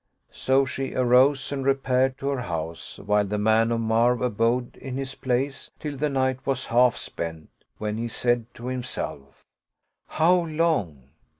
So 0.31 0.65
she 0.65 0.95
arose 0.95 1.51
and 1.51 1.63
repaired 1.63 2.17
to 2.17 2.29
her 2.29 2.41
house, 2.41 2.97
while 2.97 3.23
the 3.23 3.37
man 3.37 3.71
of 3.71 3.81
Marw 3.81 4.23
abode 4.25 4.75
in 4.77 4.97
his 4.97 5.13
place 5.13 5.69
till 5.79 5.95
the 5.95 6.09
night 6.09 6.39
was 6.43 6.65
half 6.65 6.97
spent, 6.97 7.51
when 7.77 7.99
he 7.99 8.07
said 8.07 8.51
to 8.55 8.65
himself, 8.65 9.45
"How 10.07 10.47
long? 10.47 11.09